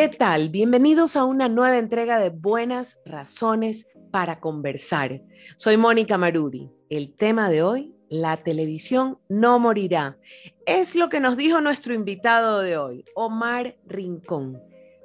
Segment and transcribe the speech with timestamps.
[0.00, 0.48] ¿Qué tal?
[0.48, 5.20] Bienvenidos a una nueva entrega de Buenas Razones para Conversar.
[5.58, 6.70] Soy Mónica Maruri.
[6.88, 10.16] El tema de hoy, la televisión no morirá.
[10.64, 14.58] Es lo que nos dijo nuestro invitado de hoy, Omar Rincón,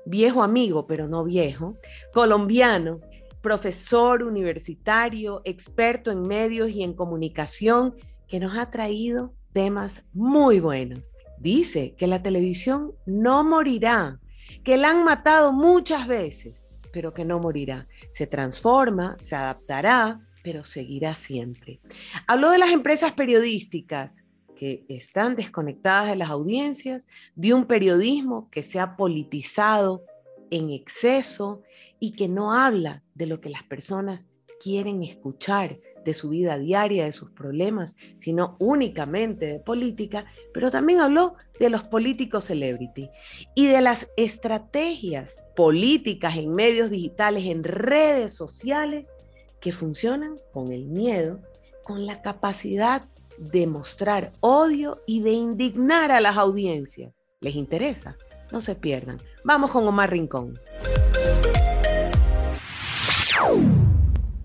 [0.05, 1.75] viejo amigo, pero no viejo,
[2.14, 3.02] colombiano,
[3.41, 7.96] profesor universitario, experto en medios y en comunicación,
[8.30, 11.14] que nos ha traído temas muy buenos.
[11.38, 14.21] Dice que la televisión no morirá
[14.63, 17.88] que la han matado muchas veces, pero que no morirá.
[18.12, 21.81] Se transforma, se adaptará, pero seguirá siempre.
[22.27, 24.23] Habló de las empresas periodísticas
[24.55, 30.05] que están desconectadas de las audiencias, de un periodismo que se ha politizado
[30.52, 31.62] en exceso
[32.00, 34.30] y que no habla de lo que las personas
[34.62, 40.23] quieren escuchar, de su vida diaria, de sus problemas, sino únicamente de política,
[40.54, 43.09] pero también habló de los políticos celebrity
[43.55, 49.12] y de las estrategias políticas en medios digitales, en redes sociales,
[49.59, 51.42] que funcionan con el miedo,
[51.84, 53.03] con la capacidad
[53.38, 57.19] de mostrar odio y de indignar a las audiencias.
[57.42, 58.16] ¿Les interesa?
[58.52, 59.19] No se pierdan.
[59.44, 60.53] Vamos con Omar Rincón.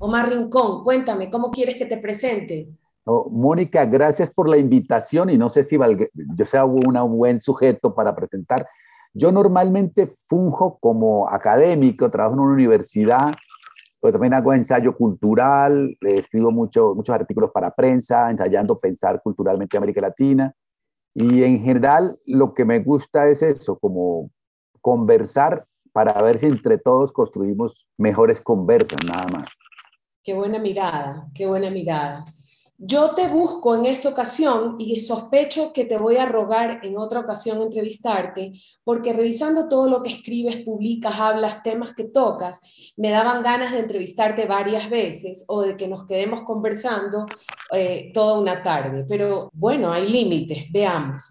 [0.02, 2.70] Omar Rincón, cuéntame, ¿cómo quieres que te presente?
[3.04, 5.76] Oh, Mónica, gracias por la invitación y no sé si
[6.14, 8.66] yo sea un buen sujeto para presentar.
[9.12, 13.30] Yo normalmente funjo como académico, trabajo en una universidad,
[14.00, 20.00] pero también hago ensayo cultural, escribo mucho, muchos artículos para prensa, ensayando pensar culturalmente América
[20.00, 20.54] Latina.
[21.12, 24.30] Y en general lo que me gusta es eso, como
[24.80, 29.48] conversar para ver si entre todos construimos mejores conversas, nada más.
[30.22, 32.24] Qué buena mirada, qué buena mirada.
[32.82, 37.20] Yo te busco en esta ocasión y sospecho que te voy a rogar en otra
[37.20, 38.52] ocasión entrevistarte,
[38.84, 42.60] porque revisando todo lo que escribes, publicas, hablas, temas que tocas,
[42.96, 47.26] me daban ganas de entrevistarte varias veces o de que nos quedemos conversando
[47.72, 49.04] eh, toda una tarde.
[49.06, 51.22] Pero bueno, hay límites, veamos.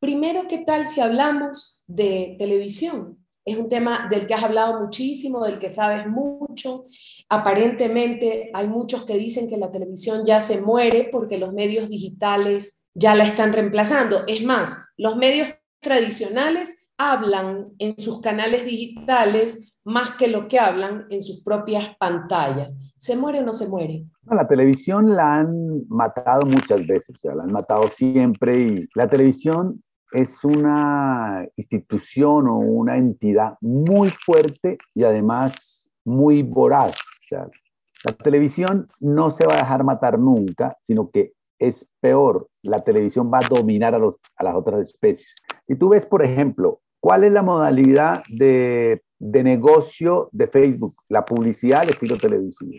[0.00, 3.24] Primero, ¿qué tal si hablamos de televisión?
[3.44, 6.82] Es un tema del que has hablado muchísimo, del que sabes mucho
[7.28, 12.84] Aparentemente hay muchos que dicen que la televisión ya se muere porque los medios digitales
[12.94, 14.24] ya la están reemplazando.
[14.28, 21.06] Es más, los medios tradicionales hablan en sus canales digitales más que lo que hablan
[21.10, 22.80] en sus propias pantallas.
[22.96, 24.04] ¿Se muere o no se muere?
[24.28, 29.08] la televisión la han matado muchas veces, o sea, la han matado siempre y la
[29.08, 29.82] televisión
[30.12, 36.96] es una institución o una entidad muy fuerte y además muy voraz
[37.30, 43.30] la televisión no se va a dejar matar nunca, sino que es peor, la televisión
[43.32, 45.34] va a dominar a, las otras especies.
[45.62, 50.96] Si tú ves, por ejemplo, ¿cuál es la modalidad de, de negocio de Facebook?
[51.08, 52.72] La publicidad al estilo televisivo.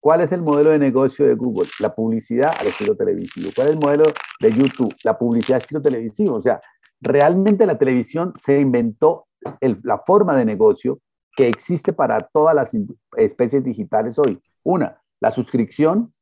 [0.00, 1.68] ¿Cuál es el modelo de negocio de Google?
[1.80, 3.48] La publicidad al estilo televisivo.
[3.54, 4.04] ¿Cuál es el modelo
[4.40, 4.94] de YouTube?
[5.02, 6.34] La publicidad al estilo televisivo.
[6.34, 6.60] O sea,
[7.00, 9.28] realmente la televisión se inventó
[9.60, 11.00] la forma de negocio
[11.36, 12.76] que existe para todas las
[13.16, 14.40] especies digitales hoy.
[14.62, 16.12] Una, la suscripción,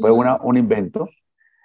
[0.00, 1.08] fue una, un invento,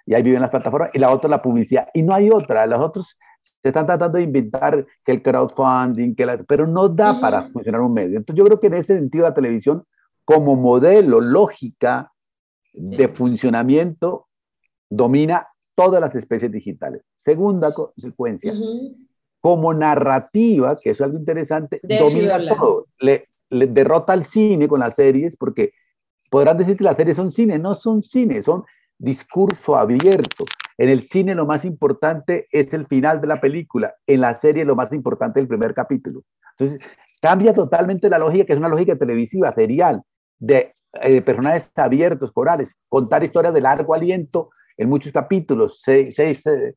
[0.04, 2.80] y ahí viven las plataformas, y la otra la publicidad, y no hay otra, los
[2.80, 3.16] otros
[3.62, 7.92] se están tratando de inventar que el crowdfunding, que pero no da para funcionar un
[7.92, 8.16] medio.
[8.16, 9.84] Entonces yo creo que en ese sentido la televisión
[10.24, 12.12] como modelo, lógica
[12.72, 14.28] de funcionamiento,
[14.88, 17.02] domina todas las especies digitales.
[17.16, 18.52] Segunda consecuencia,
[19.40, 22.84] como narrativa, que es algo interesante, domina todo.
[22.98, 25.72] Le, derrota al cine con las series, porque
[26.30, 28.64] podrán decir que las series son cine, no son cine, son
[28.98, 30.44] discurso abierto.
[30.78, 34.64] En el cine lo más importante es el final de la película, en la serie
[34.64, 36.22] lo más importante es el primer capítulo.
[36.58, 36.80] Entonces,
[37.20, 40.02] cambia totalmente la lógica, que es una lógica televisiva, serial,
[40.38, 46.46] de eh, personajes abiertos, corales, contar historias de largo aliento en muchos capítulos, seis, seis
[46.46, 46.74] eh,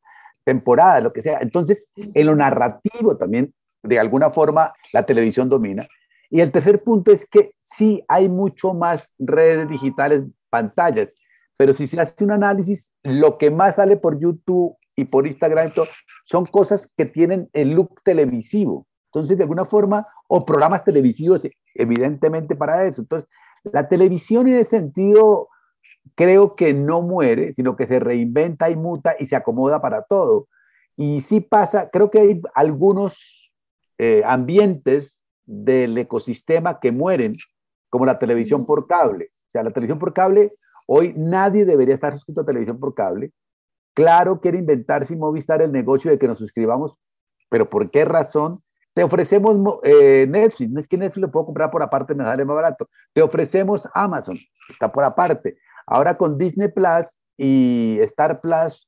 [0.50, 1.38] temporada, lo que sea.
[1.42, 3.54] Entonces, en lo narrativo también,
[3.84, 5.88] de alguna forma, la televisión domina.
[6.32, 11.14] Y el tercer punto es que sí hay mucho más redes digitales, pantallas,
[11.56, 15.72] pero si se hace un análisis, lo que más sale por YouTube y por Instagram
[16.26, 18.88] son cosas que tienen el look televisivo.
[19.12, 23.02] Entonces, de alguna forma, o programas televisivos, evidentemente para eso.
[23.02, 23.30] Entonces,
[23.64, 25.50] la televisión en ese sentido
[26.16, 30.48] creo que no muere, sino que se reinventa y muta y se acomoda para todo.
[30.96, 33.56] Y sí pasa, creo que hay algunos
[33.98, 37.36] eh, ambientes del ecosistema que mueren,
[37.90, 39.32] como la televisión por cable.
[39.48, 40.54] O sea, la televisión por cable,
[40.88, 43.32] hoy nadie debería estar suscrito a televisión por cable.
[43.94, 46.96] Claro, quiere inventarse y Movistar el negocio de que nos suscribamos,
[47.50, 48.62] pero ¿por qué razón?
[48.94, 52.44] te ofrecemos eh, Netflix, no es que Netflix lo puedo comprar por aparte, me sale
[52.44, 52.90] más barato.
[53.14, 54.38] Te ofrecemos Amazon,
[54.70, 55.58] está por aparte.
[55.92, 58.88] Ahora con Disney Plus y Star Plus,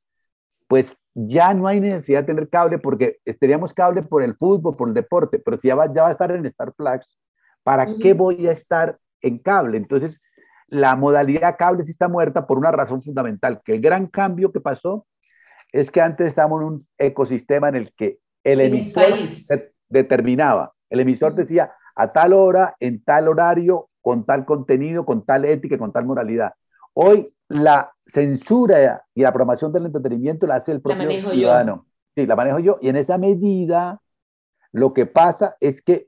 [0.67, 4.87] pues ya no hay necesidad de tener cable porque teníamos cable por el fútbol, por
[4.87, 7.19] el deporte, pero si ya va, ya va a estar en Star Plus,
[7.63, 9.77] ¿para qué voy a estar en cable?
[9.77, 10.21] Entonces,
[10.67, 14.61] la modalidad cable sí está muerta por una razón fundamental, que el gran cambio que
[14.61, 15.07] pasó
[15.71, 19.17] es que antes estábamos en un ecosistema en el que el emisor
[19.89, 25.45] determinaba, el emisor decía a tal hora, en tal horario, con tal contenido, con tal
[25.45, 26.53] ética, con tal moralidad.
[26.93, 31.85] Hoy la censura y la programación del entretenimiento la hace el propio ciudadano.
[32.15, 32.77] Sí, la manejo yo.
[32.81, 34.01] Y en esa medida,
[34.71, 36.07] lo que pasa es que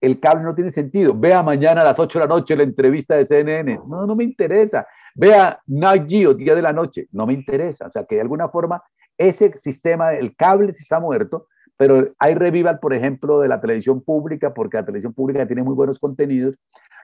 [0.00, 1.14] el cable no tiene sentido.
[1.14, 3.78] Vea mañana a las 8 de la noche la entrevista de CNN.
[3.86, 4.86] No, no me interesa.
[5.14, 7.08] Vea Night Geo, día de la noche.
[7.12, 7.86] No me interesa.
[7.86, 8.82] O sea, que de alguna forma
[9.16, 14.52] ese sistema, el cable está muerto, pero hay revival, por ejemplo, de la televisión pública,
[14.52, 16.56] porque la televisión pública tiene muy buenos contenidos.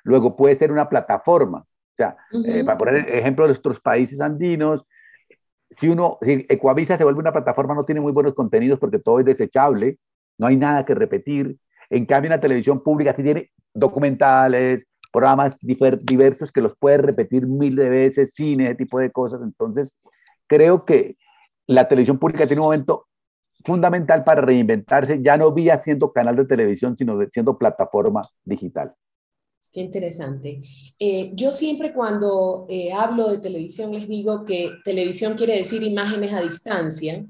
[0.04, 1.64] Luego puede ser una plataforma.
[2.00, 2.16] Sea,
[2.46, 4.86] eh, para poner ejemplo de nuestros países andinos,
[5.70, 9.18] si uno, si Ecuavisa se vuelve una plataforma, no tiene muy buenos contenidos porque todo
[9.20, 9.98] es desechable,
[10.38, 11.58] no hay nada que repetir.
[11.90, 17.46] En cambio, en la televisión pública sí tiene documentales, programas diversos que los puede repetir
[17.46, 19.42] mil de veces, cine, ese tipo de cosas.
[19.42, 19.94] Entonces,
[20.46, 21.16] creo que
[21.66, 23.08] la televisión pública tiene un momento
[23.62, 28.94] fundamental para reinventarse, ya no vía siendo canal de televisión, sino siendo plataforma digital.
[29.72, 30.62] Qué interesante.
[30.98, 36.32] Eh, yo siempre cuando eh, hablo de televisión les digo que televisión quiere decir imágenes
[36.32, 37.24] a distancia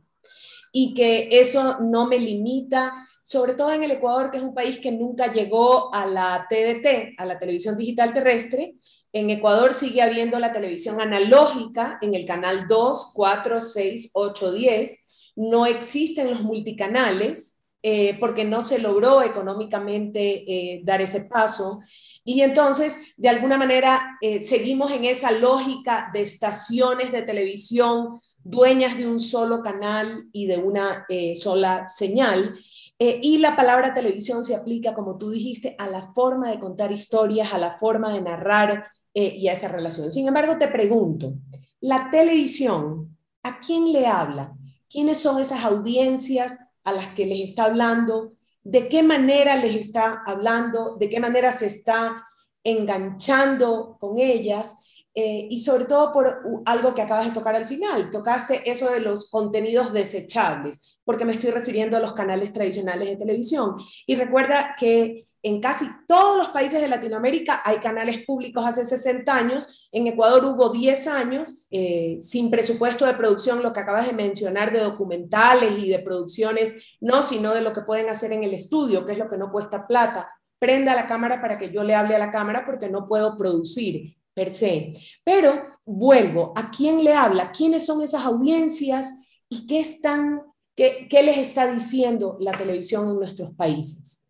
[0.72, 4.78] y que eso no me limita, sobre todo en el Ecuador, que es un país
[4.78, 8.75] que nunca llegó a la TDT, a la televisión digital terrestre.
[9.12, 15.08] En Ecuador sigue habiendo la televisión analógica en el canal 2, 4, 6, 8, 10.
[15.37, 21.81] No existen los multicanales eh, porque no se logró económicamente dar ese paso.
[22.25, 28.96] Y entonces, de alguna manera, eh, seguimos en esa lógica de estaciones de televisión dueñas
[28.96, 32.58] de un solo canal y de una eh, sola señal.
[32.99, 36.93] Eh, y la palabra televisión se aplica, como tú dijiste, a la forma de contar
[36.93, 40.12] historias, a la forma de narrar y a esa relación.
[40.12, 41.34] Sin embargo, te pregunto,
[41.81, 44.55] la televisión, ¿a quién le habla?
[44.88, 48.34] ¿Quiénes son esas audiencias a las que les está hablando?
[48.62, 52.26] De qué manera les está hablando, de qué manera se está
[52.62, 54.74] enganchando con ellas
[55.14, 59.00] eh, y sobre todo por algo que acabas de tocar al final, tocaste eso de
[59.00, 63.76] los contenidos desechables, porque me estoy refiriendo a los canales tradicionales de televisión.
[64.06, 69.34] Y recuerda que en casi todos los países de Latinoamérica hay canales públicos hace 60
[69.34, 69.88] años.
[69.90, 74.72] En Ecuador hubo 10 años eh, sin presupuesto de producción, lo que acabas de mencionar
[74.72, 79.06] de documentales y de producciones, no, sino de lo que pueden hacer en el estudio,
[79.06, 80.31] que es lo que no cuesta plata.
[80.58, 84.19] Prenda la cámara para que yo le hable a la cámara porque no puedo producir
[84.34, 84.92] per se.
[85.25, 87.50] Pero vuelvo, ¿a quién le habla?
[87.50, 89.10] ¿Quiénes son esas audiencias
[89.48, 90.42] y qué están,
[90.76, 94.29] qué, qué les está diciendo la televisión en nuestros países?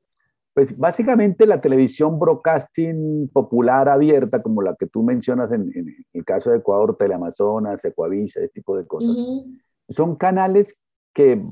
[0.52, 5.70] Pues básicamente la televisión broadcasting popular abierta, como la que tú mencionas en,
[6.12, 9.17] el caso de Ecuador, Teleamazonas, Ecuavisa, ese tipo de cosas,
[9.88, 10.81] son canales
[11.14, 11.43] que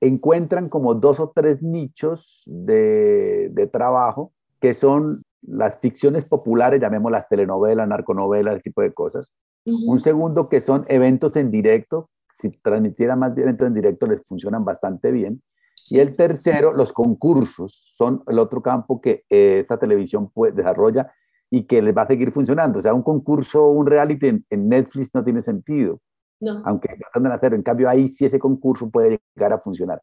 [0.00, 7.28] encuentran como dos o tres nichos de, de, trabajo, que son las ficciones populares, llamémoslas
[7.28, 9.32] telenovelas, narconovelas, ese tipo de cosas.
[9.64, 12.08] Un segundo que son eventos en directo,
[12.38, 15.42] si transmitieran más eventos en directo les funcionan bastante bien.
[15.90, 21.12] Y el tercero, los concursos, son el otro campo que eh, esta televisión pues, desarrolla
[21.50, 22.78] y que les va a seguir funcionando.
[22.78, 26.00] O sea, un concurso, un reality en, Netflix no tiene sentido.
[26.40, 26.62] No.
[26.64, 27.56] Aunque tratan de hacerlo.
[27.56, 30.02] En cambio, ahí sí ese concurso puede llegar a funcionar.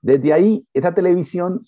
[0.00, 1.64] Desde ahí, esa televisión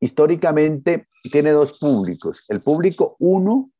[0.00, 2.44] históricamente tiene dos públicos.
[2.48, 3.70] El público uno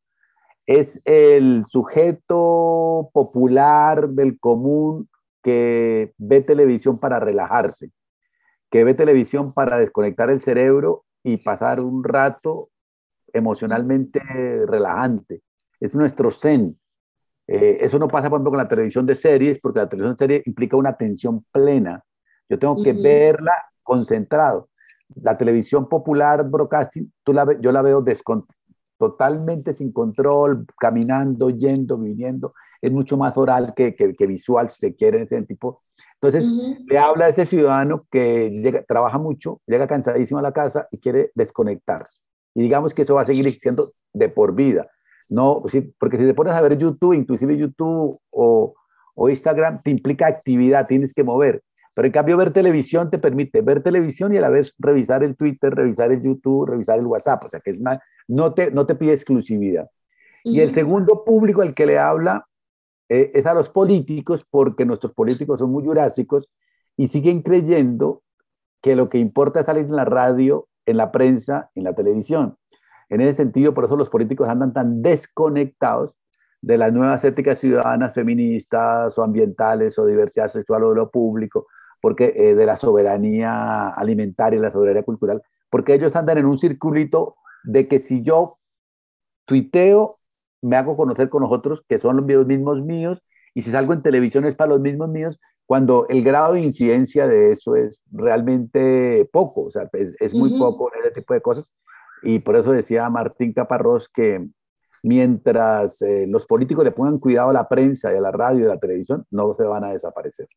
[0.66, 5.08] es el sujeto popular del común
[5.42, 7.90] que ve televisión para relajarse
[8.72, 12.70] que ve televisión para desconectar el cerebro y pasar un rato
[13.30, 14.18] emocionalmente
[14.66, 15.42] relajante.
[15.78, 16.80] Es nuestro zen.
[17.46, 20.18] Eh, eso no pasa, por ejemplo, con la televisión de series, porque la televisión de
[20.18, 22.02] series implica una atención plena.
[22.48, 23.52] Yo tengo que verla
[23.82, 24.70] concentrado.
[25.16, 28.02] La televisión popular, broadcasting, tú la, yo la veo
[28.96, 32.54] totalmente sin control, caminando, yendo, viniendo.
[32.80, 35.82] Es mucho más oral que, que, que visual, si se quiere, ese tipo
[36.22, 36.52] entonces,
[36.86, 40.98] le habla a ese ciudadano que llega, trabaja mucho, llega cansadísimo a la casa y
[40.98, 42.20] quiere desconectarse.
[42.54, 44.88] Y digamos que eso va a seguir existiendo de por vida.
[45.28, 45.64] No,
[45.98, 48.74] porque si te pones a ver YouTube, inclusive YouTube o,
[49.14, 51.60] o Instagram, te implica actividad, tienes que mover.
[51.92, 55.36] Pero en cambio ver televisión te permite ver televisión y a la vez revisar el
[55.36, 57.44] Twitter, revisar el YouTube, revisar el WhatsApp.
[57.46, 59.88] O sea que es una, no, te, no te pide exclusividad.
[60.44, 62.46] Y el segundo público al que le habla
[63.12, 66.48] eh, es a los políticos, porque nuestros políticos son muy jurásicos
[66.96, 68.22] y siguen creyendo
[68.80, 72.56] que lo que importa es salir en la radio, en la prensa, en la televisión.
[73.10, 76.14] En ese sentido, por eso los políticos andan tan desconectados
[76.62, 81.66] de las nuevas éticas ciudadanas feministas o ambientales o diversidad sexual o de lo público,
[82.00, 86.56] porque eh, de la soberanía alimentaria y la soberanía cultural, porque ellos andan en un
[86.56, 88.56] circulito de que si yo
[89.44, 90.16] tuiteo,
[90.62, 93.22] me hago conocer con los otros que son los mismos míos,
[93.54, 97.26] y si salgo en televisión es para los mismos míos, cuando el grado de incidencia
[97.26, 101.72] de eso es realmente poco, o sea, es, muy poco en ese tipo de cosas.
[102.22, 104.46] Y por eso decía Martín Caparrós que
[105.02, 108.64] mientras eh, los políticos le pongan cuidado a la prensa y a la radio y
[108.66, 110.48] a la televisión, no se van a desaparecer.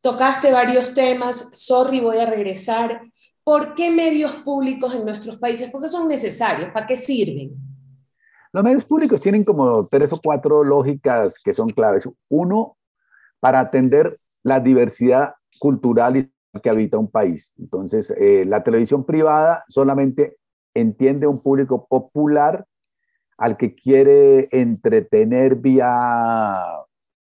[0.00, 3.02] Tocaste varios temas, sorry, voy a regresar.
[3.44, 5.70] ¿Por qué medios públicos en nuestros países?
[5.70, 6.70] ¿Por qué son necesarios?
[6.70, 7.52] ¿Para qué sirven?
[8.52, 12.08] Los medios públicos tienen como tres o cuatro lógicas que son claves.
[12.28, 12.76] Uno,
[13.40, 16.30] para atender la diversidad cultural
[16.62, 17.52] que habita un país.
[17.58, 20.36] Entonces, eh, la televisión privada solamente
[20.74, 22.64] entiende un público popular
[23.36, 26.64] al que quiere entretener vía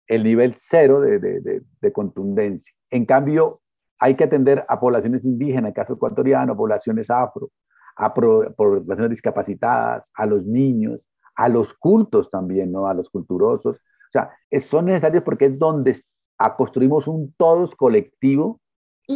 [0.06, 2.75] el nivel cero de, contundencia.
[2.90, 3.61] En cambio,
[3.99, 7.50] hay que atender a poblaciones indígenas, caso ecuatoriano, poblaciones afro,
[7.97, 11.06] a poblaciones discapacitadas, a los niños,
[11.37, 12.87] a los cultos también, ¿no?
[12.87, 13.76] A los culturosos.
[13.76, 15.97] O sea, son necesarios porque es donde
[16.57, 18.61] construimos un todos colectivo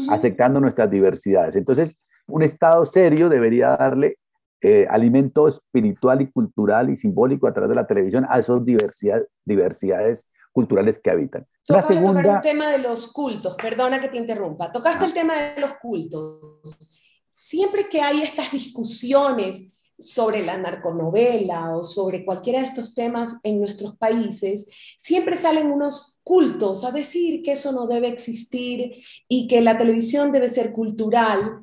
[0.08, 1.56] aceptando nuestras diversidades.
[1.56, 1.96] Entonces,
[2.28, 4.18] un Estado serio debería darle
[4.62, 9.22] eh, alimento espiritual y cultural y simbólico a través de la televisión a esas diversidad,
[9.44, 11.46] diversidades culturales que habitan.
[11.68, 12.22] la segunda...
[12.22, 14.70] tocar un tema de los cultos, perdona que te interrumpa.
[14.70, 17.00] Tocaste el tema de los cultos.
[17.30, 23.60] Siempre que hay estas discusiones sobre la narconovela o sobre cualquiera de estos temas en
[23.60, 29.60] nuestros países, siempre salen unos cultos a decir que eso no debe existir y que
[29.60, 31.60] la televisión debe ser cultural.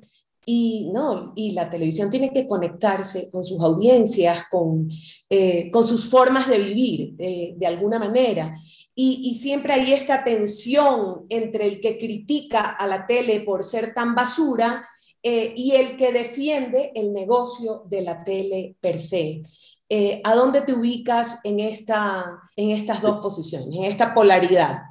[0.49, 4.89] Y, no, y la televisión tiene que conectarse con sus audiencias, con,
[5.29, 8.55] eh, con sus formas de vivir, de alguna manera.
[8.99, 14.15] Y, siempre hay esta tensión entre el que critica a la tele por ser tan
[14.15, 14.89] basura
[15.29, 19.43] eh, y el que defiende el negocio de la tele per se.
[19.89, 24.83] Eh, ¿A dónde te ubicas en, esta, en estas dos posiciones, en esta polaridad?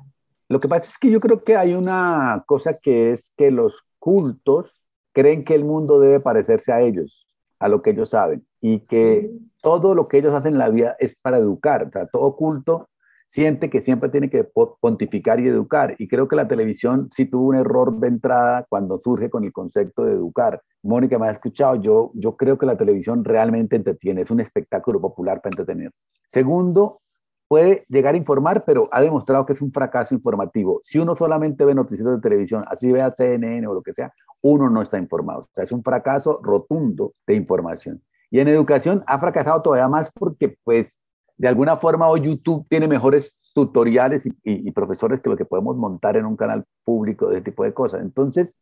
[0.50, 3.80] Lo que pasa es que yo creo que hay una cosa que es que los
[3.98, 7.26] cultos creen que el mundo debe parecerse a ellos,
[7.58, 9.30] a lo que ellos saben, y que
[9.62, 11.86] todo lo que ellos hacen en la vida es para educar.
[11.88, 12.90] O sea, todo culto
[13.26, 14.48] siente que siempre tiene que
[14.80, 15.94] pontificar y educar.
[15.98, 19.52] Y creo que la televisión sí tuvo un error de entrada cuando surge con el
[19.52, 20.62] concepto de educar.
[20.82, 25.00] Mónica me ha escuchado, yo, yo creo que la televisión realmente entretiene, es un espectáculo
[25.00, 25.90] popular para entretener.
[26.26, 27.00] Segundo,
[27.48, 30.80] puede llegar a informar, pero ha demostrado que es un fracaso informativo.
[30.82, 34.70] Si uno solamente ve noticias de televisión, así vea CNN o lo que sea, uno
[34.70, 35.40] no está informado.
[35.40, 38.02] O sea, es un fracaso rotundo de información.
[38.30, 41.00] Y en educación ha fracasado todavía más porque, pues,
[41.36, 46.16] de alguna forma hoy YouTube tiene mejores tutoriales y, profesores que lo que podemos montar
[46.16, 48.02] en un canal público de ese tipo de cosas.
[48.02, 48.58] Entonces,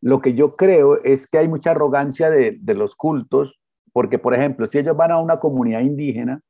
[0.00, 3.60] lo que yo creo es que hay mucha arrogancia de, de los cultos,
[3.92, 6.40] porque, por ejemplo, si ellos van a una comunidad indígena,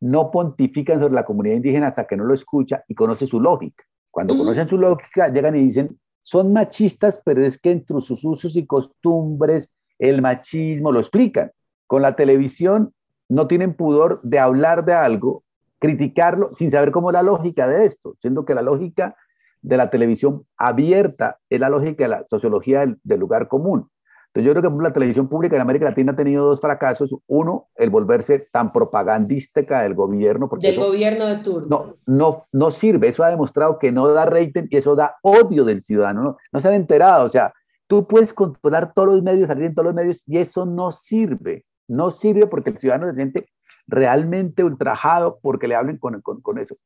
[0.00, 3.84] no pontifican sobre la comunidad indígena hasta que no lo escucha y conoce su lógica.
[4.10, 8.56] Cuando conocen su lógica, llegan y dicen, son machistas, pero es que entre sus usos
[8.56, 11.52] y costumbres, el machismo lo explican.
[11.86, 12.92] Con la televisión
[13.28, 15.44] no tienen pudor de hablar de algo,
[15.78, 19.16] criticarlo sin saber cómo es la lógica de esto, siendo que la lógica
[19.62, 23.90] de la televisión abierta es la lógica de la sociología del lugar común.
[24.36, 27.14] Entonces yo creo que la televisión pública en América Latina ha tenido dos fracasos.
[27.26, 30.50] Uno, el volverse tan propagandística del gobierno.
[30.50, 31.66] Porque del gobierno de turno.
[31.68, 33.08] No, no, no sirve.
[33.08, 36.22] Eso ha demostrado que no da rating y eso da odio del ciudadano.
[36.22, 37.24] No, no se han enterado.
[37.24, 37.54] O sea,
[37.86, 41.64] tú puedes controlar todos los medios, salir en todos los medios y eso no sirve.
[41.88, 43.48] No sirve porque el ciudadano se siente
[43.86, 46.76] realmente ultrajado porque le hablen con, con, con eso.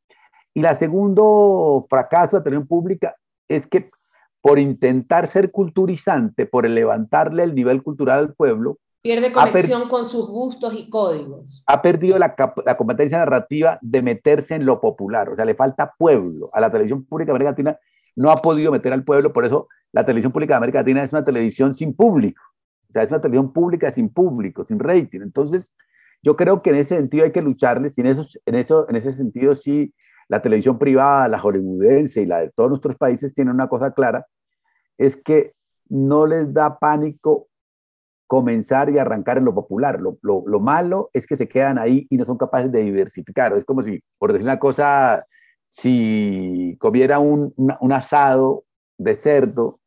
[0.55, 3.17] Y la segundo fracaso de la televisión pública
[3.49, 3.91] es que
[4.41, 10.29] por intentar ser culturizante, por levantarle el nivel cultural al pueblo, pierde conexión con sus
[10.29, 11.63] gustos y códigos.
[11.67, 15.95] Ha perdido la, la, competencia narrativa de meterse en lo popular, o sea, le falta
[15.99, 16.51] pueblo.
[16.53, 17.79] A la televisión pública de América Latina
[18.17, 21.13] no ha podido meter al pueblo, por eso la televisión pública de América Latina es
[21.13, 22.41] una televisión sin público,
[22.91, 25.21] o sea, es una televisión pública sin público, sin rating.
[25.23, 25.73] Entonces,
[26.23, 29.13] yo creo que en ese sentido hay que lucharles, y en, en, eso, en ese
[29.13, 29.95] sentido sí
[30.29, 34.27] la televisión privada, la hollywoodense y la de todos nuestros países tienen una cosa clara,
[34.99, 35.55] es que
[35.89, 37.49] no les da pánico
[38.27, 40.01] comenzar y arrancar en lo popular.
[40.01, 43.57] Lo, lo, malo es que se quedan ahí y no son capaces de diversificar.
[43.57, 45.27] Es como si, por decir una cosa,
[45.69, 48.65] si comiera un, un asado
[48.99, 49.81] de cerdo,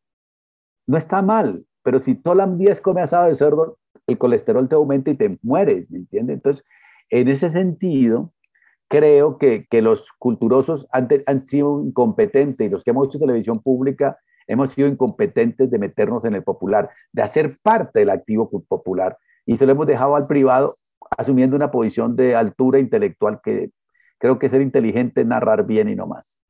[0.88, 5.12] no está mal, pero si los días come asado de cerdo, el colesterol te aumenta
[5.12, 6.36] y te mueres, ¿me entiendes?
[6.36, 6.66] Entonces,
[7.10, 8.34] en ese sentido,
[8.88, 14.74] creo que, los culturosos han, sido incompetentes y los que hemos hecho televisión pública hemos
[14.74, 19.66] sido incompetentes de meternos en el popular, de hacer parte del activo popular y se
[19.66, 20.78] lo hemos dejado al privado
[21.18, 23.72] asumiendo una posición de altura intelectual que
[24.18, 26.44] creo que ser inteligente narrar bien y no más.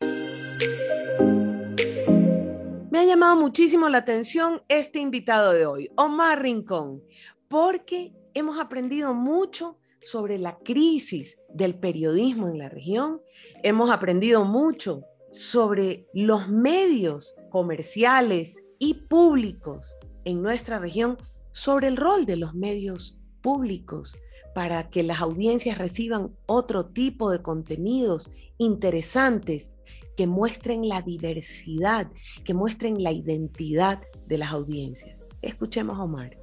[2.93, 7.01] Me ha llamado muchísimo la atención este invitado de hoy, Omar Rincón,
[7.47, 13.19] porque hemos aprendido mucho sobre la crisis del periodismo en la región,
[13.63, 21.17] hemos aprendido mucho sobre los medios comerciales y públicos en nuestra región,
[21.51, 24.15] sobre el rol de los medios públicos
[24.53, 29.73] para que las audiencias reciban otro tipo de contenidos interesantes
[30.15, 32.07] que muestren la diversidad,
[32.43, 35.27] que muestren la identidad de las audiencias.
[35.41, 36.37] Escuchemos a Omar.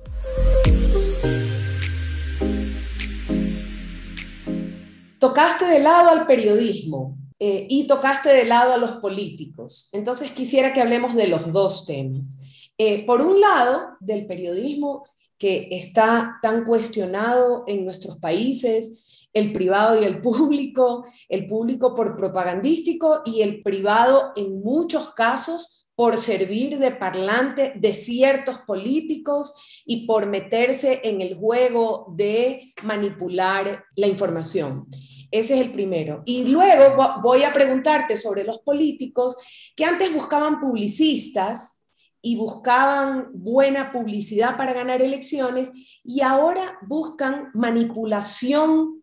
[5.18, 9.88] Tocaste de lado al periodismo eh, y tocaste de lado a los políticos.
[9.92, 12.42] Entonces quisiera que hablemos de los dos temas.
[12.78, 15.04] Eh, por un lado, del periodismo
[15.36, 22.16] que está tan cuestionado en nuestros países, el privado y el público, el público por
[22.16, 30.06] propagandístico y el privado en muchos casos por servir de parlante de ciertos políticos y
[30.06, 34.86] por meterse en el juego de manipular la información.
[35.30, 36.22] Ese es el primero.
[36.24, 39.36] Y luego voy a preguntarte sobre los políticos
[39.76, 41.86] que antes buscaban publicistas
[42.22, 45.70] y buscaban buena publicidad para ganar elecciones
[46.02, 48.99] y ahora buscan manipulación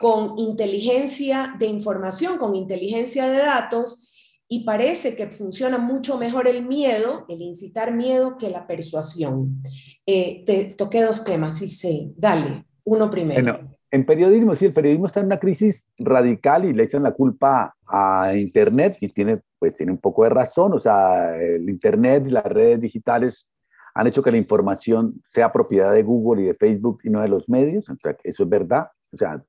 [0.00, 4.10] con inteligencia de información, con inteligencia de datos
[4.48, 9.62] y parece que funciona mucho mejor el miedo, el incitar miedo, que la persuasión.
[10.06, 13.42] Eh, te toqué dos temas, y sé, dale, uno primero.
[13.42, 17.12] Bueno, en periodismo, sí, el periodismo está en una crisis radical y le echan la
[17.12, 22.24] culpa a Internet y tiene, pues, tiene un poco de razón, o sea, el Internet
[22.26, 23.50] y las redes digitales
[23.92, 27.28] han hecho que la información sea propiedad de Google y de Facebook y no de
[27.28, 27.86] los medios,
[28.24, 29.44] eso es verdad, o sea,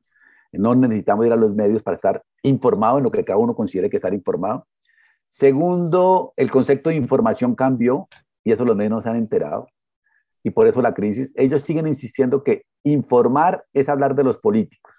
[0.52, 3.90] no necesitamos ir a los medios para estar informado en lo que cada uno considere
[3.90, 4.68] que estar informado.
[5.28, 8.08] Segundo, el concepto de información cambió
[8.44, 9.68] y eso los medios no se han enterado.
[10.44, 11.32] Y por eso la crisis.
[11.36, 14.94] Ellos siguen insistiendo que informar es hablar de los políticos.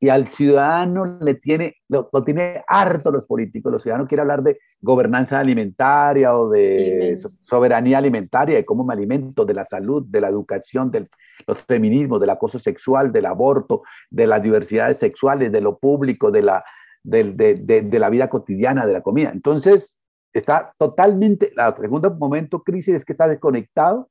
[0.00, 3.72] Y al ciudadano le tiene, lo, tiene harto los políticos.
[3.72, 9.44] Los ciudadanos quieren hablar de gobernanza alimentaria o de soberanía alimentaria, de cómo me alimento,
[9.44, 11.08] de la salud, de la educación, de
[11.46, 16.42] los feminismos, del acoso sexual, del aborto, de las diversidades sexuales, de lo público, de
[16.42, 16.64] la
[17.02, 19.30] de, la vida cotidiana, de la comida.
[19.30, 19.96] Entonces,
[20.32, 24.10] está totalmente, el segundo momento crisis es que está desconectado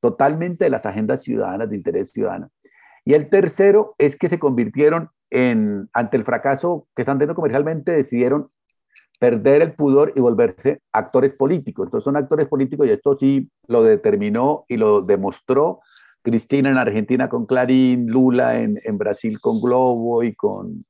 [0.00, 2.50] totalmente de las agendas ciudadanas, de interés ciudadano.
[3.04, 7.92] Y el tercero es que se convirtieron en, ante el fracaso que están teniendo comercialmente,
[7.92, 8.50] decidieron
[9.18, 11.86] perder el pudor y volverse actores políticos.
[11.86, 15.80] Entonces son actores políticos y esto sí lo determinó y lo demostró
[16.22, 20.84] Cristina en Argentina con Clarín, Lula en, en Brasil con Globo y con,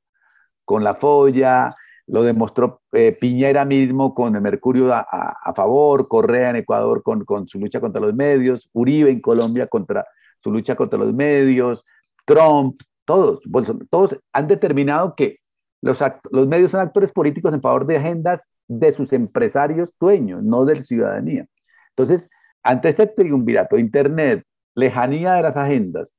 [0.65, 1.75] con la folla,
[2.07, 7.47] lo demostró eh, Piñera mismo con el Mercurio a, favor, Correa en Ecuador con, con,
[7.47, 10.05] su lucha contra los medios, Uribe en Colombia contra
[10.43, 11.85] su lucha contra los medios,
[12.25, 13.41] Trump, todos,
[13.89, 15.39] todos han determinado que
[15.81, 15.99] los,
[16.31, 20.77] los medios son actores políticos en favor de agendas de sus empresarios dueños, no de
[20.77, 21.45] la ciudadanía.
[21.89, 22.29] Entonces,
[22.63, 24.45] ante este triunvirato, Internet,
[24.75, 26.15] lejanía de las agendas,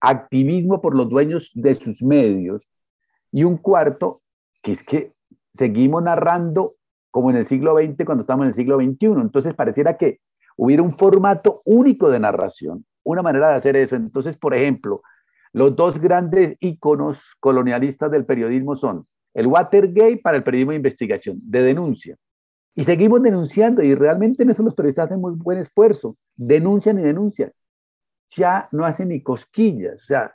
[0.00, 2.66] activismo por los dueños de sus medios,
[3.30, 4.22] y un cuarto,
[4.62, 5.12] que es que
[5.52, 6.76] seguimos narrando
[7.10, 9.20] como en el siglo XX cuando estamos en el siglo XXI.
[9.20, 10.20] Entonces pareciera que
[10.56, 13.94] hubiera un formato único de narración, una manera de hacer eso.
[13.94, 15.02] Entonces, por ejemplo,
[15.52, 21.38] los dos grandes iconos colonialistas del periodismo son el Watergate para el periodismo de investigación,
[21.42, 22.16] de denuncia.
[22.74, 26.16] Y seguimos denunciando y realmente en eso los periodistas hacen muy buen esfuerzo.
[26.36, 27.52] Denuncian y denuncian.
[28.28, 30.02] Ya no hacen ni cosquillas.
[30.02, 30.34] O sea,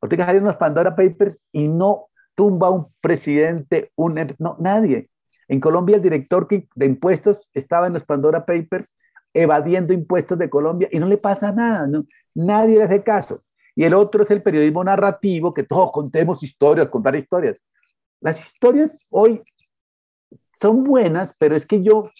[0.00, 5.10] Ortega salieron los Pandora Papers y no tumba un presidente, un, no, nadie.
[5.48, 8.96] En Colombia el director de impuestos estaba en los Pandora Papers
[9.32, 12.04] evadiendo impuestos de Colombia y no le pasa nada, ¿no?
[12.34, 13.42] nadie le hace caso.
[13.80, 17.56] Y el otro es el periodismo narrativo, que todos contemos historias, contar historias.
[18.20, 19.42] Las historias hoy
[20.60, 22.10] son buenas, pero es que yo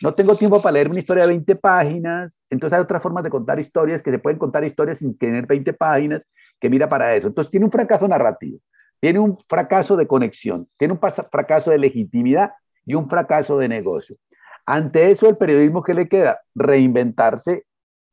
[0.00, 3.28] no tengo tiempo para leer una historia de 20 páginas, entonces hay otras formas de
[3.28, 6.26] contar historias que se pueden contar historias sin tener 20 páginas,
[6.58, 7.26] que mira para eso.
[7.26, 8.60] Entonces tiene un fracaso narrativo,
[8.98, 12.52] tiene un fracaso de conexión, tiene un fracaso de legitimidad
[12.86, 14.16] y un fracaso de negocio.
[14.64, 17.66] Ante eso, el periodismo que le queda, reinventarse,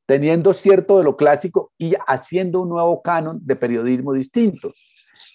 [0.09, 4.73] teniendo cierto de lo clásico y haciendo un nuevo canon de periodismo distinto.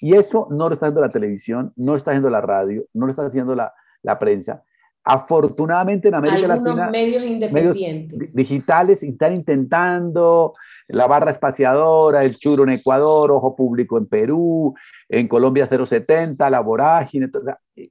[0.01, 3.07] Y eso no lo está haciendo la televisión, no lo está haciendo la radio, no
[3.07, 4.65] lo está haciendo la, la prensa.
[5.05, 8.19] Afortunadamente en América Algunos Latina, medios independientes.
[8.19, 10.55] medios digitales están intentando
[10.89, 14.75] la barra espaciadora, el churo en Ecuador, Ojo Público en Perú,
[15.09, 17.31] en Colombia 070, la vorágine.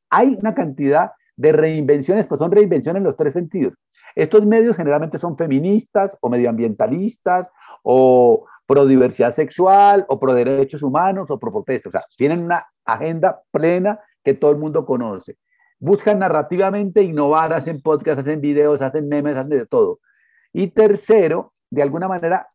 [0.10, 3.74] hay una cantidad de reinvenciones, pues son reinvenciones en los tres sentidos.
[4.16, 7.50] Estos medios generalmente son feministas o medioambientalistas
[7.82, 11.90] o pro diversidad sexual o pro derechos humanos o pro protesta.
[11.90, 15.38] O sea, tienen una agenda plena que todo el mundo conoce
[15.84, 20.00] buscan narrativamente innovar, hacen podcasts, hacen videos, hacen memes, hacen de todo.
[20.54, 22.48] Y tercero, de alguna manera,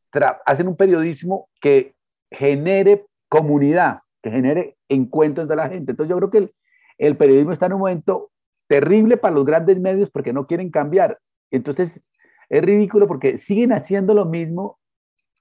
[0.46, 1.94] hacen un periodismo que
[2.30, 5.92] genere comunidad, que genere encuentros de la gente.
[5.92, 6.54] Entonces yo creo que el,
[6.96, 8.30] el periodismo está en un momento
[8.66, 11.18] terrible para los grandes medios porque no quieren cambiar.
[11.50, 12.02] Entonces
[12.48, 14.78] es ridículo porque siguen haciendo lo mismo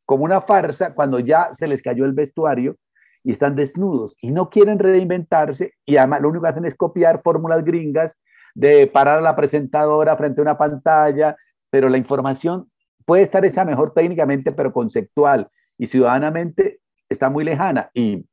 [0.06, 2.78] como una farsa cuando ya se les cayó el vestuario
[3.24, 7.22] y están desnudos y no quieren reinventarse y además lo único que hacen es copiar
[7.22, 8.16] fórmulas gringas
[8.56, 11.36] de parar a la presentadora frente a una pantalla,
[11.70, 12.72] pero la información
[13.06, 17.92] puede estar hecha mejor técnicamente, pero conceptual y ciudadanamente está muy lejana.
[17.94, 18.28] Y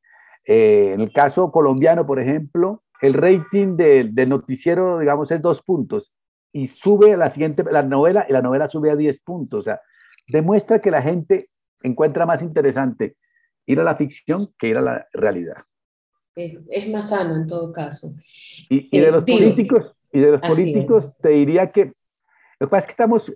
[0.47, 6.13] eh, en el caso colombiano, por ejemplo, el rating del noticiero, digamos, es dos puntos
[6.55, 9.61] y sube a la siguiente, la novela, y la novela sube a diez puntos.
[9.61, 9.81] O sea,
[10.29, 11.51] demuestra que la gente
[11.83, 13.17] encuentra más interesante
[13.67, 15.57] ir a la ficción que ir a la realidad.
[16.37, 18.07] Es, más sano en todo caso.
[18.69, 21.87] Y, de los políticos, y de los políticos te diría que
[22.61, 23.33] lo que pasa es que estamos,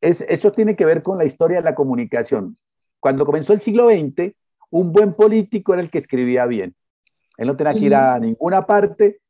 [0.00, 2.58] es, eso tiene que ver con la historia de la comunicación.
[2.98, 4.34] Cuando comenzó el siglo XX,
[4.70, 6.74] un buen político era el que escribía bien.
[7.36, 9.20] Él no tenía que ir a ninguna parte,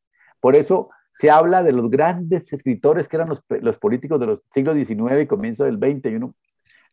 [0.41, 4.43] por eso se habla de los grandes escritores que eran los, los políticos de los
[4.53, 6.35] siglos XIX y comienzo del XX, y uno,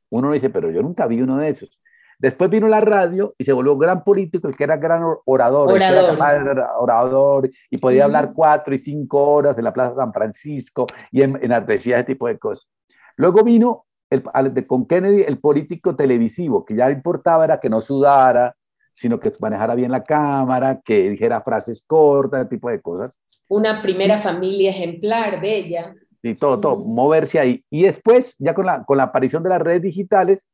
[0.10, 1.82] uno dice, pero yo nunca vi uno de esos.
[2.20, 6.68] Después vino la radio y se volvió gran político, el que era gran orador, orador,
[6.78, 11.40] orador y podía hablar cuatro y cinco horas en la Plaza San Francisco y en,
[11.42, 12.68] en ese tipo de cosas.
[13.16, 14.22] Luego vino el,
[14.68, 18.54] con Kennedy el político televisivo, que ya importaba era que no sudara,
[18.92, 23.18] sino que manejara bien la cámara, que dijera frases cortas, ese tipo de cosas.
[23.50, 25.94] Una primera familia ejemplar, bella.
[26.22, 27.66] Y todo, todo, moverse ahí.
[27.70, 30.46] Y después, ya con la, con la aparición de las redes digitales,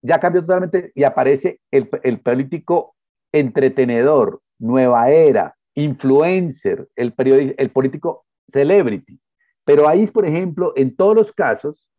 [0.00, 2.94] ya cambió totalmente y aparece el, el político
[3.32, 7.14] entretenedor, nueva era, influencer, el,
[7.58, 9.20] el político celebrity.
[9.64, 11.90] Pero ahí, por ejemplo, en todos los casos,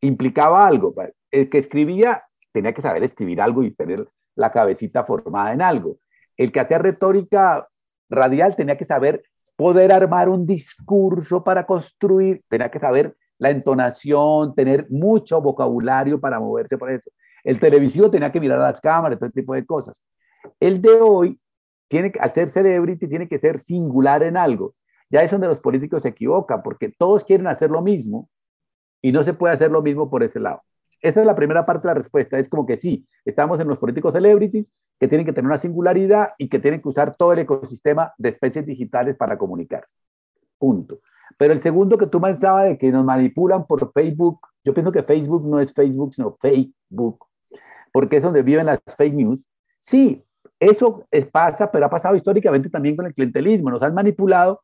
[0.00, 0.94] implicaba algo.
[1.30, 5.98] El que escribía tenía que saber escribir algo y tener la cabecita formada en algo.
[6.36, 7.68] El que hacía retórica
[8.08, 9.24] radial tenía que saber
[9.56, 16.38] poder armar un discurso para construir, tenía que saber la entonación, tener mucho vocabulario para
[16.38, 17.10] moverse por eso.
[17.42, 20.02] El televisivo tenía que mirar las cámaras, todo tipo de cosas.
[20.60, 21.40] El de hoy,
[21.88, 24.74] tiene que, ser celebrity, tiene que ser singular en algo.
[25.10, 28.28] Ya es donde los políticos se equivocan, porque todos quieren hacer lo mismo
[29.00, 30.62] y no se puede hacer lo mismo por ese lado.
[31.00, 32.38] Esa es la primera parte de la respuesta.
[32.38, 36.30] Es como que sí, estamos en los políticos celebrities que tienen que tener una singularidad
[36.38, 39.90] y que tienen que usar todo el ecosistema de especies digitales para comunicarse.
[40.58, 41.00] Punto.
[41.38, 45.02] Pero el segundo que tú mencionabas de que nos manipulan por Facebook, yo pienso que
[45.02, 47.26] Facebook no es Facebook, sino Facebook,
[47.92, 49.46] porque es donde viven las fake news.
[49.78, 50.24] Sí,
[50.58, 53.70] eso pasa, pero ha pasado históricamente también con el clientelismo.
[53.70, 54.62] Nos han manipulado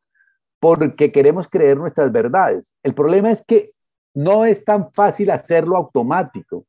[0.59, 2.75] porque queremos creer nuestras verdades.
[2.83, 3.73] El problema es que
[4.13, 6.65] no es tan fácil hacerlo automático.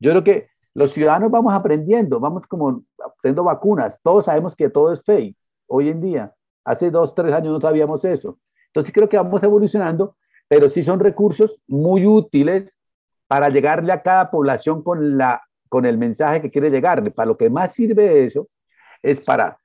[0.00, 2.82] Yo creo que los ciudadanos vamos aprendiendo, vamos como
[3.18, 4.00] haciendo vacunas.
[4.02, 6.32] Todos sabemos que todo es fake hoy en día.
[6.64, 8.38] Hace dos, tres años no sabíamos eso.
[8.66, 12.78] Entonces creo que vamos evolucionando, pero sí son recursos muy útiles
[13.26, 17.10] para llegarle a cada población con, la, con el mensaje que quiere llegarle.
[17.10, 18.48] Para lo que más sirve eso
[19.02, 19.57] es para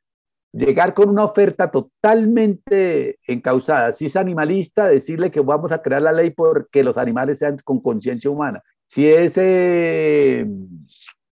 [0.53, 3.91] llegar con una oferta totalmente encausada.
[3.91, 7.81] Si es animalista, decirle que vamos a crear la ley porque los animales sean con
[7.81, 8.61] conciencia humana.
[8.85, 10.45] Si es eh,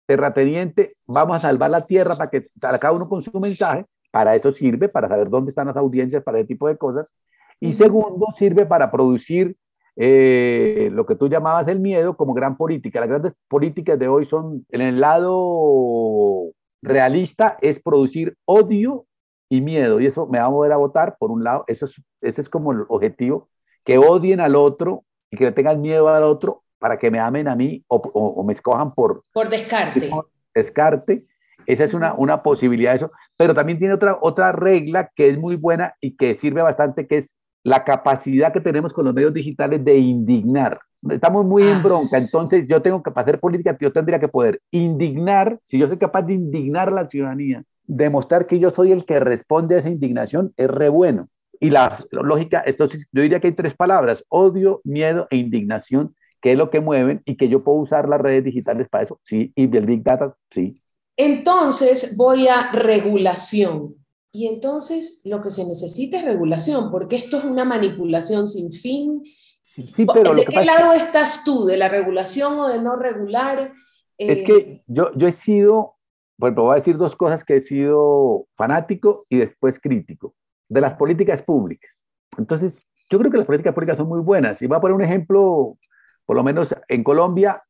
[0.06, 3.86] terrateniente, vamos a salvar la tierra para que cada uno con su mensaje.
[4.12, 7.14] Para eso sirve, para saber dónde están las audiencias, para ese tipo de cosas.
[7.60, 9.58] Y segundo, sirve para producir
[9.96, 13.00] eh, lo que tú llamabas el miedo como gran política.
[13.00, 16.52] Las grandes políticas de hoy son, en el lado
[16.84, 19.07] realista, es producir odio
[19.50, 20.00] y miedo.
[20.00, 22.50] Y eso me va a mover a votar, por un lado, eso es, ese es
[22.50, 23.50] como el objetivo,
[23.84, 27.48] que odien al otro y que le tengan miedo al otro para que me amen
[27.48, 29.24] a mí o, me escojan por...
[29.34, 30.12] Por descarte.
[30.54, 31.26] descarte.
[31.66, 33.12] Esa es una, una posibilidad de eso.
[33.36, 37.18] Pero también tiene otra, otra regla que es muy buena y que sirve bastante, que
[37.18, 40.80] es la capacidad que tenemos con los medios digitales de indignar.
[41.10, 45.60] Estamos muy en bronca, entonces yo tengo que hacer política, yo tendría que poder indignar,
[45.64, 49.20] si yo soy capaz de indignar a la ciudadanía, demostrar que yo soy el que
[49.20, 51.30] responde a esa indignación, es re bueno.
[51.60, 56.52] Y la, lógica, esto, yo diría que hay tres palabras, odio, miedo e indignación, que
[56.52, 59.52] es lo que mueven y que yo puedo usar las redes digitales para eso, sí,
[59.56, 60.82] y el Big Data, sí.
[61.16, 63.96] Entonces voy a regulación.
[64.32, 69.24] Y entonces lo que se necesita es regulación, porque esto es una manipulación sin fin.
[69.64, 71.66] Sí, pero ¿De qué lado estás tú?
[71.66, 73.74] ¿De la regulación o de no regular?
[74.18, 75.97] Es que eh, yo, yo he sido,
[76.38, 80.36] bueno, voy a decir dos cosas que he sido fanático y después crítico,
[80.70, 82.04] de las políticas públicas.
[82.38, 84.62] Entonces, yo creo que las políticas públicas son muy buenas.
[84.62, 85.78] Y voy a poner un ejemplo,
[86.26, 87.64] por lo menos en Colombia,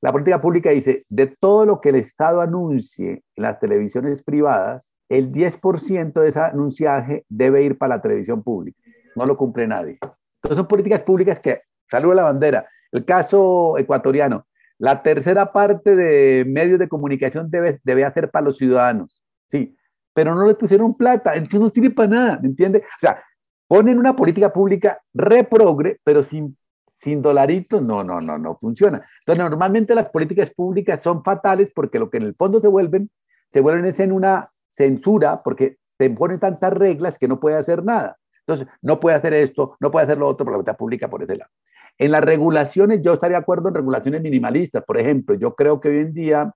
[0.00, 4.94] la política pública dice, de todo lo que el Estado anuncie en las televisiones privadas,
[5.08, 8.80] el 10% de ese anunciaje debe ir para la televisión pública.
[9.14, 9.98] No lo cumple nadie.
[10.02, 12.66] Entonces son políticas públicas que saluda la bandera.
[12.90, 14.46] El caso ecuatoriano,
[14.78, 19.22] la tercera parte de medios de comunicación debe, debe hacer para los ciudadanos.
[19.48, 19.76] Sí,
[20.14, 22.78] pero no le pusieron plata, entonces no sirve para nada, ¿me entiende?
[22.78, 23.22] O sea,
[23.66, 26.56] ponen una política pública reprogre, pero sin,
[26.86, 29.06] sin dolaritos, no, no, no, no funciona.
[29.20, 33.10] Entonces, normalmente las políticas públicas son fatales porque lo que en el fondo se vuelven,
[33.48, 37.84] se vuelven es en una censura porque te ponen tantas reglas que no puede hacer
[37.84, 38.18] nada.
[38.46, 41.22] Entonces, no puede hacer esto, no puede hacer lo otro por la verdad pública por
[41.22, 41.50] ese lado.
[41.98, 44.84] En las regulaciones, yo estaría de acuerdo en regulaciones minimalistas.
[44.84, 46.52] Por ejemplo, yo creo que hoy en día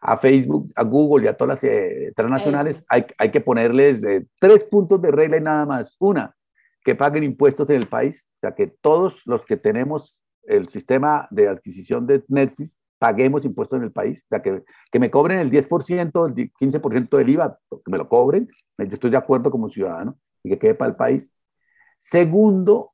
[0.00, 4.26] a Facebook, a Google y a todas las eh, transnacionales hay, hay, que ponerles eh,
[4.38, 5.96] tres puntos de regla y nada más.
[5.98, 6.34] Una,
[6.84, 11.28] que paguen impuestos en el país, o sea, que todos los que tenemos el sistema
[11.30, 15.38] de adquisición de Netflix paguemos impuestos en el país, o sea, que, que me cobren
[15.38, 19.68] el 10%, el 15% del IVA, que me lo cobren, yo estoy de acuerdo como
[19.68, 21.32] ciudadano y que quede para el país.
[21.96, 22.92] Segundo,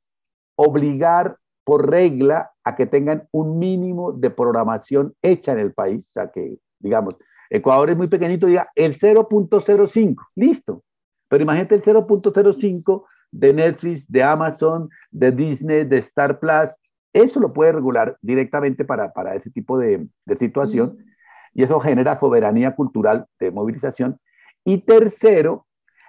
[0.55, 6.13] obligar por regla a que tengan un mínimo de programación hecha en el país, o
[6.13, 7.17] sea, que, digamos,
[7.49, 10.83] Ecuador es muy pequeñito, diga el 0.05, listo.
[11.27, 16.77] Pero imagínate el 0.05 de Netflix, de Amazon, de Disney, de Star Plus,
[17.13, 20.97] eso lo puede regular directamente para, para ese tipo de, de situación
[21.53, 24.19] y eso genera soberanía cultural de movilización.
[24.65, 25.65] Y tercero,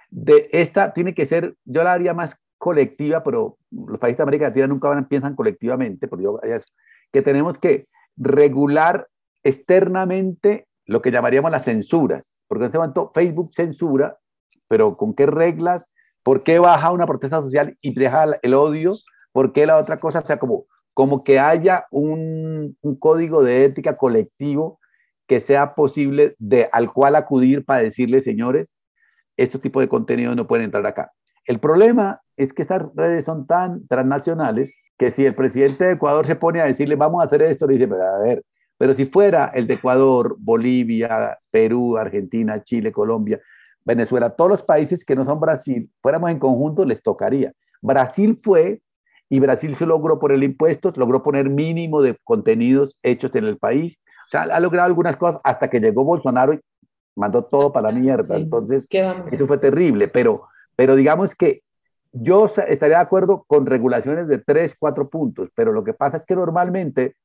[0.09, 4.47] de esta tiene que ser, yo la haría más colectiva, pero los países de América
[4.47, 6.39] Latina nunca van, piensan colectivamente, porque yo,
[7.11, 9.07] que tenemos que regular
[9.43, 14.17] externamente lo que llamaríamos las censuras, porque en este momento Facebook censura,
[14.67, 15.91] pero ¿con qué reglas?
[16.23, 18.95] ¿Por qué baja una protesta social y deja el odio?
[19.31, 20.19] ¿Por qué la otra cosa?
[20.19, 20.65] O sea, como
[20.97, 24.79] como que haya un, código de ética colectivo
[25.27, 28.73] que sea posible de, al cual acudir para decirle, señores,
[29.37, 31.11] este tipo de contenido no pueden entrar acá.
[31.47, 36.27] El problema es que estas redes son tan transnacionales que si el presidente de Ecuador
[36.27, 38.43] se pone a decirle, vamos a hacer esto, le dice, pero a ver,
[38.77, 43.39] pero si fuera el de Ecuador, Bolivia, Perú, Argentina, Chile, Colombia,
[43.83, 47.53] Venezuela, todos los países que no son Brasil, fuéramos en conjunto, les tocaría.
[47.81, 48.81] Brasil fue
[49.29, 53.57] y Brasil se logró por el impuesto, logró poner mínimo de contenidos hechos en el
[53.57, 53.97] país.
[54.27, 56.59] O sea, ha logrado algunas cosas hasta que llegó Bolsonaro y
[57.15, 58.37] mandó todo para la mierda.
[58.37, 58.87] Entonces,
[59.31, 60.07] eso fue terrible.
[60.07, 60.43] Pero,
[60.77, 61.63] pero digamos que
[62.13, 66.25] yo estaría de acuerdo con regulaciones de tres, cuatro puntos, pero lo que pasa es
[66.25, 67.15] que normalmente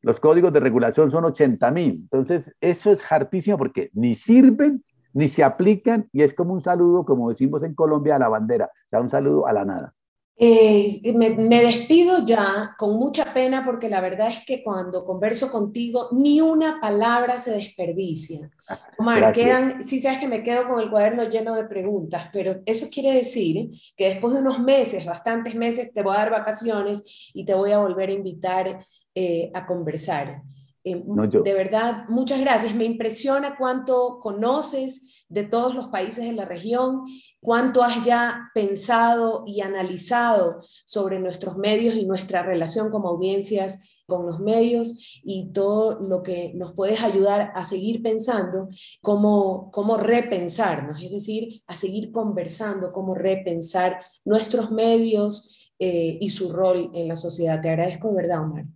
[0.00, 1.92] los códigos de regulación son 80 mil.
[1.94, 7.04] Entonces, eso es hartísimo porque ni sirven, ni se aplican y es como un saludo,
[7.04, 9.94] como decimos en Colombia, a la bandera, o sea, un saludo a la nada.
[10.36, 16.08] Eh, me, despido ya con mucha pena porque la verdad es que cuando converso contigo
[16.12, 18.50] ni una palabra se desperdicia.
[18.98, 22.88] Omar, quedan, sí sabes que me quedo con el cuaderno lleno de preguntas, pero eso
[22.90, 27.44] quiere decir que después de unos meses, bastantes meses, te voy a dar vacaciones y
[27.44, 30.42] te voy a volver a invitar eh, a conversar.
[30.84, 31.02] Eh,
[31.44, 32.74] de verdad, muchas gracias.
[32.74, 37.04] Me impresiona cuánto conoces de todos los países de la región,
[37.40, 44.26] cuánto has ya pensado y analizado sobre nuestros medios y nuestra relación como audiencias con
[44.26, 48.68] los medios y todo lo que nos puedes ayudar a seguir pensando,
[49.00, 56.52] cómo, cómo repensarnos, es decir, a seguir conversando, cómo repensar nuestros medios eh, y su
[56.52, 57.60] rol en la sociedad.
[57.62, 58.66] Te agradezco, ¿verdad, Omar?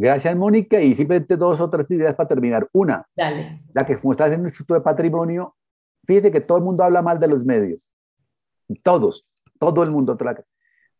[0.00, 0.80] Gracias, Mónica.
[0.80, 2.68] Y simplemente dos o tres ideas para terminar.
[2.72, 3.62] Una, Dale.
[3.74, 5.56] la que como estás en el Instituto de Patrimonio,
[6.06, 7.80] fíjese que todo el mundo habla mal de los medios.
[8.84, 9.26] Todos,
[9.58, 10.16] todo el mundo.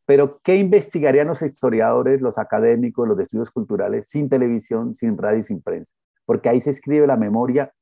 [0.04, 5.38] Pero ¿qué investigarían los historiadores, los académicos, los de estudios culturales sin televisión, sin radio
[5.38, 5.92] y sin prensa?
[6.24, 7.72] Porque ahí se escribe la memoria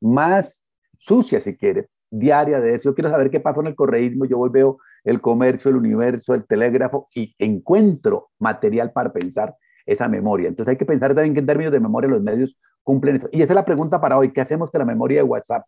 [0.00, 0.64] más
[0.96, 2.88] sucia, si quiere, diaria de eso.
[2.88, 4.24] Yo quiero saber qué pasó en el correísmo.
[4.24, 9.54] Yo voy, veo el comercio, el universo, el telégrafo y encuentro material para pensar
[9.86, 10.48] esa memoria.
[10.48, 13.28] Entonces hay que pensar también que en términos de memoria los medios cumplen esto.
[13.32, 14.32] Y esa es la pregunta para hoy.
[14.32, 15.64] ¿Qué hacemos con la memoria de WhatsApp,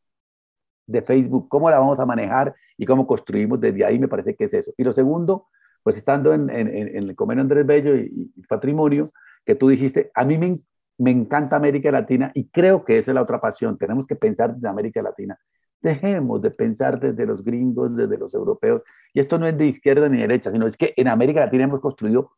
[0.86, 1.48] de Facebook?
[1.48, 3.98] ¿Cómo la vamos a manejar y cómo construimos desde ahí?
[3.98, 4.72] Me parece que es eso.
[4.76, 5.46] Y lo segundo,
[5.82, 9.12] pues estando en, el convenio Andrés Bello y, Patrimonio,
[9.44, 10.60] que tú dijiste, a mí me,
[10.98, 13.78] me encanta América Latina y creo que esa es la otra pasión.
[13.78, 15.38] Tenemos que pensar desde América Latina.
[15.80, 18.82] Dejemos de pensar desde los gringos, desde los europeos.
[19.12, 21.80] Y esto no es de izquierda ni derecha, sino es que en América Latina hemos
[21.80, 22.30] construido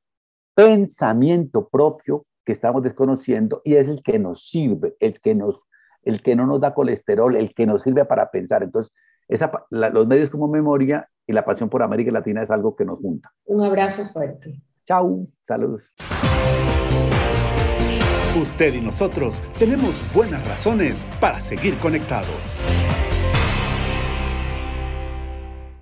[0.56, 5.68] pensamiento propio que estamos desconociendo y es el que nos sirve, el que, nos,
[6.02, 8.62] el que no nos da colesterol, el que nos sirve para pensar.
[8.62, 8.94] Entonces,
[9.28, 12.98] esa, los medios como memoria y la pasión por América Latina es algo que nos
[13.00, 13.30] junta.
[13.44, 14.62] Un abrazo fuerte.
[14.84, 15.92] Chao, saludos.
[18.40, 22.28] Usted y nosotros tenemos buenas razones para seguir conectados.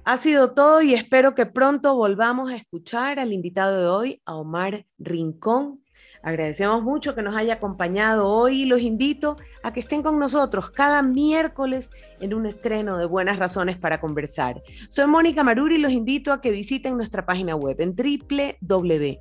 [0.05, 4.37] Ha sido todo y espero que pronto volvamos a escuchar al invitado de hoy, a
[4.37, 5.85] Omar Rincón,
[6.25, 10.71] Agradecemos mucho que nos haya acompañado hoy y los invito a que estén con nosotros
[10.71, 14.63] cada miércoles en un estreno de Buenas Razones para Conversar.
[14.89, 19.13] Soy Mónica Maruri y los invito a que visiten nuestra página web en www.ipank.org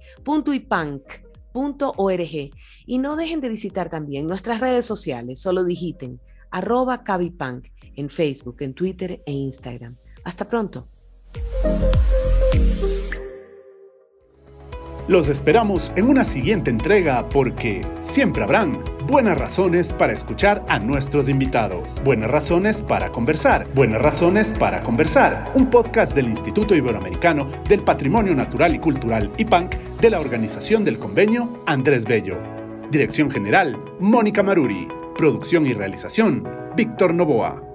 [2.85, 7.03] y no dejen de visitar también nuestras redes sociales, solo digiten arroba
[7.95, 9.97] en Facebook, en Twitter e Instagram.
[10.23, 10.87] Hasta pronto.
[15.07, 21.27] Los esperamos en una siguiente entrega porque siempre habrán buenas razones para escuchar a nuestros
[21.27, 27.81] invitados, buenas razones para conversar, buenas razones para conversar, un podcast del Instituto Iberoamericano del
[27.81, 32.37] Patrimonio Natural y Cultural IPANC de la Organización del Convenio Andrés Bello.
[32.89, 34.87] Dirección General, Mónica Maruri.
[35.17, 37.72] Producción y realización, Víctor Novoa.